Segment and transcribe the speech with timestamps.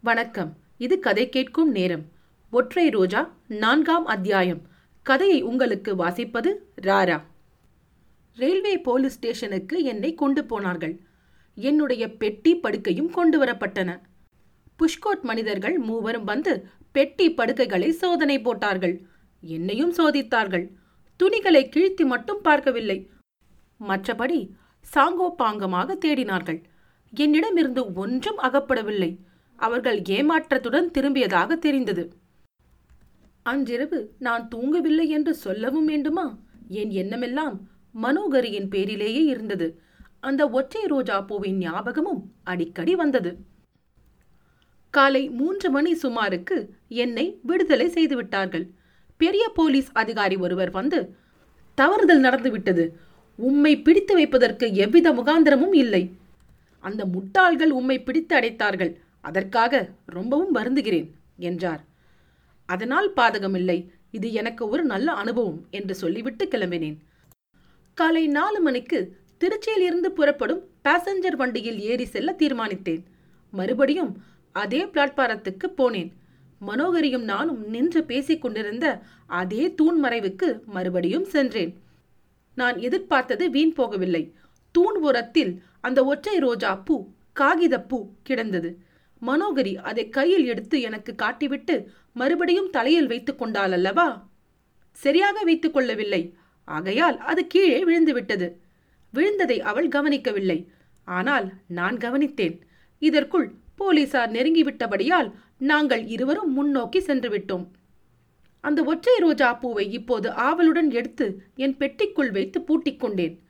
[0.00, 0.56] வணக்கம்.
[0.76, 2.04] இது கதை கேட்கும் நேரம்.
[2.50, 4.60] ஒற்றை ரோஜா நான்காம் அத்தியாயம்.
[5.02, 7.22] கதையை உங்களுக்கு வாசிப்பது ராரா.
[8.34, 11.00] ரயில்வே போலீஸ் ஸ்டேஷனுக்கு என்னை கொண்டு போனார்கள்.
[11.54, 14.00] என்னுடைய பெட்டி படுக்கையும் கொண்டு வரப்பட்டன.
[14.78, 19.06] புஷ்கோட் மனிதர்கள் மூவரும் வந்து பெட்டி படுக்கைகளை சோதனை போட்டார்கள்.
[19.40, 20.70] என்னையும் சோதித்தார்கள்.
[21.16, 23.10] துணிகளை கிழித்து மட்டும் பார்க்கவில்லை.
[23.88, 24.48] மற்றபடி
[24.94, 26.62] சாங்கோ பாங்கமாக தேடினார்கள்.
[27.10, 29.16] என்னிடமிருந்து ஒன்றும் அகப்படவில்லை.
[29.58, 32.04] அவர்கள் ஏமாற்றத்துடன் திரும்பியதாக தெரிந்தது.
[33.42, 36.38] அன்றிரவு நான் தூங்கவில்லை என்று சொல்லவும் வேண்டுமா?
[36.68, 37.56] என் எண்ணமெல்லாம்
[38.02, 39.68] மனோகரியின் பேரிலேயே இருந்தது.
[40.20, 43.30] அந்த ஒற்றை ரோஜா பூவின் ஞாபகமும் அடிக்கடி வந்தது.
[44.94, 46.56] காலை மூன்று மணி சுமாருக்கு
[46.88, 48.66] என்னை விடுதலை செய்துவிட்டார்கள்.
[49.16, 51.14] பெரிய போலீஸ் அதிகாரி ஒருவர் வந்து
[51.78, 52.84] தவறுதல் நடந்துவிட்டது.
[53.38, 56.02] உம்மை பிடித்து வைப்பதற்கு எவ்வித முகாந்திரமும் இல்லை.
[56.84, 58.92] அந்த முட்டாள்கள் உம்மை பிடித்து அடைத்தார்கள்.
[59.28, 59.82] அதற்காக
[60.16, 61.08] ரொம்பவும் வருந்துகிறேன்
[61.48, 61.82] என்றார்.
[62.68, 63.78] அதனால் பாதகமில்லை
[64.16, 66.98] இது எனக்கு ஒரு நல்ல அனுபவம் என்று சொல்லிவிட்டு கிளம்பினேன்.
[67.98, 68.98] காலை நாலு மணிக்கு
[69.42, 73.02] திருச்சியிலிருந்து புறப்படும் பாசஞ்சர் வண்டியில் ஏறி செல்ல தீர்மானித்தேன்.
[73.52, 74.12] மறுபடியும்
[74.54, 76.10] அதே பிளாட்பாரத்துக்கு போனேன்.
[76.68, 78.86] மனோகரியும் நானும் நின்று பேசிக் கொண்டிருந்த
[79.40, 81.72] அதே தூண் மறைவுக்கு மறுபடியும் சென்றேன்.
[82.58, 84.24] நான் எதிர்பார்த்தது வீண் போகவில்லை.
[84.74, 85.52] தூண் ஓரத்தில்
[85.86, 86.96] அந்த ஒற்றை ரோஜா பூ
[87.40, 87.98] காகித பூ
[88.28, 88.70] கிடந்தது.
[89.26, 94.08] மனோகரி அதை கையில் எடுத்து எனக்கு காட்டிவிட்டு மறுபடியும் தலையில் வைத்துக் கொண்டாள் அல்லவா
[94.92, 96.22] சரியாக வைத்துக் கொள்ளவில்லை.
[96.64, 98.48] ஆகையால் அது கீழே விழுந்துவிட்டது
[99.14, 100.58] விழுந்ததை அவள் கவனிக்கவில்லை.
[101.04, 102.56] ஆனால் நான் கவனித்தேன்.
[102.98, 107.66] இதற்குள் போலீசார் நெருங்கிவிட்டபடியால் நாங்கள் இருவரும் முன்னோக்கி சென்று விட்டோம்.
[108.60, 113.40] அந்த ஒற்றை ரோஜா பூவை இப்போது ஆவலுடன் எடுத்து என் பெட்டிக்குள் வைத்து பூட்டிக் கொண்டேன்.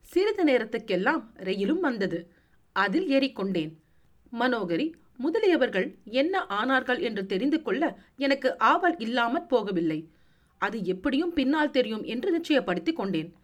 [0.00, 2.30] சிறிது நேரத்துக்கெல்லாம் ரயிலும் வந்தது.
[2.72, 3.72] அதில் ஏறிக்கொண்டேன்.
[4.32, 4.92] மனோகரி
[5.22, 10.06] முதலியவர்கள் என்ன ஆனார்கள் என்று தெரிந்து கொள்ள எனக்கு ஆவல் இல்லாமற் போகவில்லை.
[10.58, 13.34] அது எப்படியும் பின்னால் தெரியும் என்று நிச்சயப்படுத்திக் கொண்டேன்.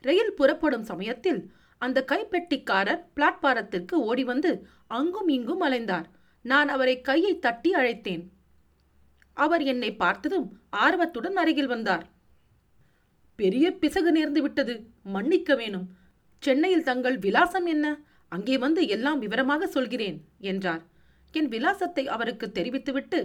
[0.00, 6.04] ரயில் புறப்படும் சமயத்தில் அந்த கைப்பெட்டிக்காரர் பிளாட்பாரத்திற்கு ஓடி வந்து அங்கும் இங்கும் அலைந்தார்.
[6.42, 8.28] நான் அவரை கையை தட்டி அழைத்தேன்.
[9.32, 12.06] அவர் என்னை பார்த்ததும் ஆர்வத்துடன் அருகில் வந்தார்.
[13.34, 14.84] பெரிய பிசகு நேர்ந்து விட்டது.
[15.02, 15.86] மன்னிக்க வேணும்.
[16.38, 18.00] சென்னையில் தங்கள் விலாசம் என்ன?
[18.32, 20.18] அங்கே வந்து எல்லாம் விவரமாக சொல்கிறேன்
[20.50, 20.82] என்றார்.
[21.34, 23.20] என் விலாசத்தை அவருக்கு தெரிவித்துவிட்டு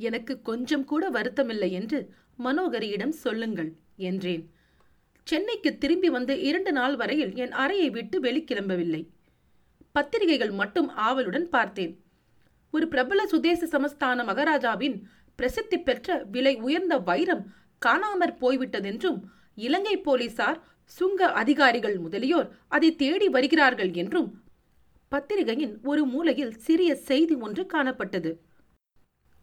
[0.00, 1.98] எனக்கு கொஞ்சம் கூட வருத்தமில்லை என்று
[2.44, 3.70] மனோகரியிடம் சொல்லுங்கள்
[4.08, 4.44] என்றேன்.
[5.26, 9.02] சென்னைக்கு திரும்பி வந்து இரண்டு நாள் வரையில் என் அறையை விட்டு வெளிக்கிளம்பவில்லை.
[9.94, 11.94] பத்திரிகைகள் மட்டும் ஆவலுடன் பார்த்தேன்.
[12.74, 14.96] ஒரு பிரபல சுதேச சமஸ்தான மகாராஜாவின்
[15.38, 17.44] பிரசித்தி பெற்ற விலை உயர்ந்த வைரம்
[17.82, 19.18] காணாமற் போய்விட்டதென்றும்
[19.58, 24.28] இலங்கை போலீசார் சுங்க அதிகாரிகள் முதலியோர் அதை தேடி வருகிறார்கள் என்றும்
[25.08, 28.30] பத்திரிகையின் ஒரு மூலையில் சிறிய செய்தி ஒன்று காணப்பட்டது.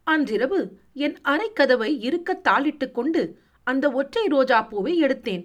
[0.04, 0.60] அன்றிரவு
[0.94, 3.22] என் அறைக்கதவை இருக்க தாளிட்டுக் கொண்டு
[3.64, 5.44] அந்த ஒற்றை ரோஜா பூவை எடுத்தேன்.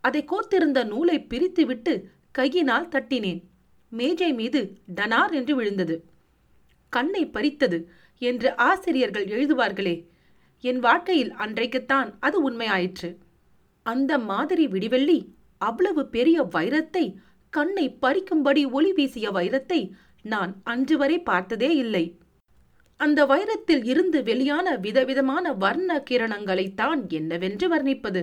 [0.00, 1.94] அதை கோத்திருந்த நூலை பிரித்துவிட்டு
[2.32, 3.42] கையினால் தட்டினேன்.
[3.92, 4.60] மேஜை மீது
[4.94, 5.96] டனார் என்று விழுந்தது.
[6.92, 7.78] கண்ணை பறித்தது
[8.18, 9.96] என்று ஆசிரியர்கள் எழுதுவார்களே
[10.64, 13.10] என் வாழ்க்கையில் அன்றைக்குத்தான் அது உண்மையாயிற்று.
[13.86, 15.18] அந்த மாதிரி விடிவெள்ளி
[15.58, 17.04] அவ்வளவு பெரிய வைரத்தை
[17.52, 19.80] கண்ணை பறிக்கும்படி ஒளி வீசிய வைரத்தை
[20.24, 22.04] நான் அன்று வரை பார்த்ததே இல்லை.
[23.00, 28.22] அந்த வைரத்தில் இருந்து வெளியான விதவிதமான வர்ண கிரணங்களைத்தான் என்னவென்று வர்ணிப்பது.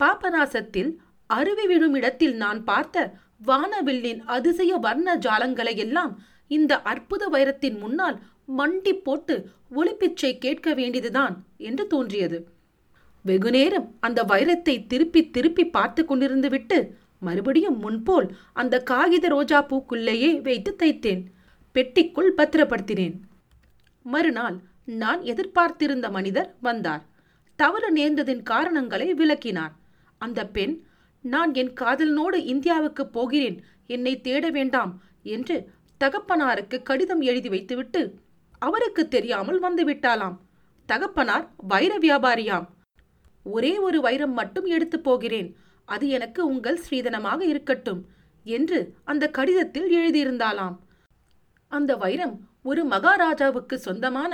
[0.00, 0.90] பாபநாசத்தில்
[1.30, 3.04] அருவி விழும் இடத்தில் நான் பார்த்த
[3.46, 6.12] வானவில்லின் அதிசய வர்ண ஜாலங்களை எல்லாம்
[6.50, 8.16] இந்த அற்புத வைரத்தின் முன்னால்
[8.58, 9.34] மண்டி போட்டு
[9.74, 12.38] ஒளிப்பிச்சை கேட்க வேண்டியதுதான் என்று தோன்றியது.
[13.22, 16.78] வெகுநேரம் அந்த வைரத்தை திருப்பி திருப்பி பார்த்து கொண்டிருந்து விட்டு
[17.18, 21.22] மறுபடியும் முன்போல் அந்த காகித ரோஜா பூக்குள்ளேயே வைத்து தைத்தேன்.
[21.74, 23.16] பெட்டிக்குள் பத்திரப்படுத்தினேன்.
[24.02, 27.02] மறுநாள் நான் எதிர்பார்த்திருந்த மனிதர் வந்தார்.
[27.56, 29.74] தவறு நேர்ந்ததின் காரணங்களை விளக்கினார்.
[30.18, 30.74] அந்த பெண்
[31.24, 33.58] நான் என் காதலனோடு இந்தியாவுக்கு போகிறேன்.
[33.86, 34.92] என்னை தேட வேண்டாம்
[35.22, 35.56] என்று
[36.00, 38.02] தகப்பனாருக்கு கடிதம் எழுதி வைத்துவிட்டு
[38.58, 40.36] அவருக்கு தெரியாமல் வந்துவிட்டாளாம்
[40.88, 42.66] தகப்பனார் வைர வியாபாரியாம்.
[43.42, 45.56] ஒரே ஒரு வைரம் மட்டும் எடுத்து போகிறேன்.
[45.84, 48.00] அது எனக்கு உங்கள் ஸ்ரீதனமாக இருக்கட்டும்
[48.46, 50.76] என்று அந்த கடிதத்தில் எழுதியிருந்தாளாம்.
[51.68, 54.32] அந்த வைரம் ஒரு மகாராஜாவுக்கு சொந்தமான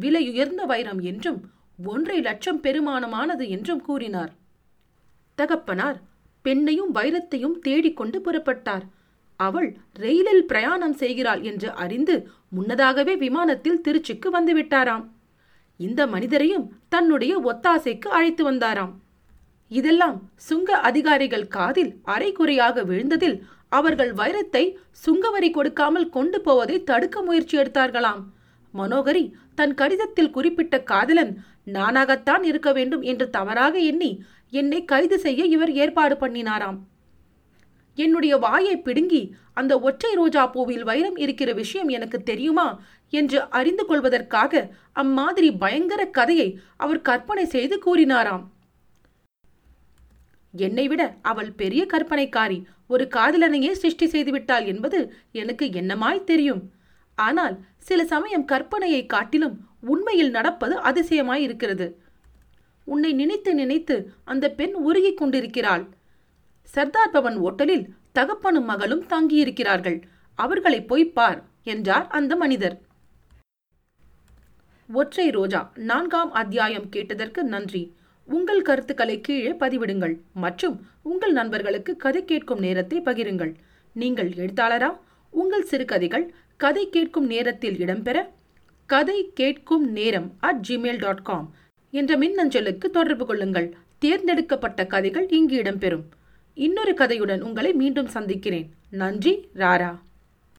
[0.00, 1.40] விலையுயர்ந்த வைரம் என்றும்
[1.84, 4.32] ஒன்றை லட்சம் பெருமானமானது என்றும் கூறினார்.
[5.34, 5.98] தகப்பனார்
[6.44, 8.84] பெண்ணையும் வைரத்தையும் தேடிக்கொண்டு புறப்பட்டார்.
[9.40, 15.04] அவள் ரயிலில் பிரயாணம் செய்கிறாள் என்று அறிந்து முன்னதாகவே விமானத்தில் திருச்சிக்கு வந்துவிட்டாராம்
[15.80, 18.92] இந்த மனிதரையும் தன்னுடைய ஒத்தாசைக்கு அழைத்து வந்தாராம்.
[19.70, 20.16] இதெல்லாம்
[20.48, 23.36] சுங்க அதிகாரிகள் காதில் அரைகுறையாக விழுந்ததில்
[23.78, 24.64] அவர்கள் வைரத்தை
[25.04, 28.22] சுங்கவரி கொடுக்காமல் கொண்டு போவதை தடுக்க முயற்சி எடுத்தார்களாம்.
[28.74, 29.24] மனோகரி
[29.58, 31.32] தன் கடிதத்தில் குறிப்பிட்ட காதலன்
[31.76, 34.10] நானாகத்தான் இருக்க வேண்டும் என்று தவறாக எண்ணி
[34.60, 36.78] என்னை கைது செய்ய இவர் ஏற்பாடு பண்ணினாராம்.
[37.94, 39.22] என்னுடைய வாயை பிடுங்கி
[39.60, 42.66] அந்த ஒற்றை ரோஜா பூவில் வைரம் இருக்கிற விஷயம் எனக்கு தெரியுமா
[43.12, 44.62] என்று அறிந்து கொள்வதற்காக
[45.02, 48.44] அம்மாதிரி பயங்கர கதையை அவர் கற்பனை செய்து கூறினாராம்.
[50.54, 54.98] என்னை விட அவள் பெரிய கற்பனைக்காரி ஒரு காதலனையே சிருஷ்டி செய்துவிட்டாள் என்பது
[55.42, 56.62] எனக்கு என்னமாய் தெரியும்.
[57.18, 57.54] ஆனால்
[57.88, 59.56] சில சமயம் கற்பனையை காட்டிலும்
[59.92, 61.86] உண்மையில் நடப்பது அதிசயமாய் இருக்கிறது
[62.86, 65.84] உன்னை நினைத்து நினைத்து அந்த பெண் உருகிக் கொண்டிருக்கிறாள்.
[66.72, 69.98] சர்தார் பவன் ஓட்டலில் தகப்பனும் மகளும் தங்கியிருக்கிறார்கள்.
[70.38, 71.40] அவர்களை போய் பார்
[71.72, 72.76] என்றார் அந்த மனிதர்.
[74.88, 77.82] ஒற்றை ரோஜா நான்காம் அத்தியாயம் கேட்டதற்கு நன்றி.
[78.28, 80.14] உங்கள் கருத்துக்களை கீழே பதிவிடுங்கள்
[80.44, 83.52] மற்றும் உங்கள் நண்பர்களுக்கு கதை கேட்கும் நேரத்தை பகிருங்கள்.
[83.92, 84.90] நீங்கள் எழுத்தாளரா?
[85.32, 86.26] உங்கள் சிறுகதைகள்
[86.56, 88.18] கதை கேட்கும் நேரத்தில் இடம்பெற
[88.86, 91.46] கதை கேட்கும் நேரம் அட் ஜிமெயில் டாட் காம்
[91.90, 93.68] என்ற மின்னஞ்சலுக்கு தொடர்பு கொள்ளுங்கள்.
[93.98, 96.04] தேர்ந்தெடுக்கப்பட்ட கதைகள் இங்கு இடம்பெறும்.
[96.54, 98.74] இன்னொரு கதையுடன் உங்களை மீண்டும் சந்திக்கிறேன்.
[98.90, 99.98] நன்றி ராரா.